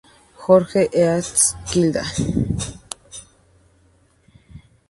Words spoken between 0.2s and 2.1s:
George, East St Kilda.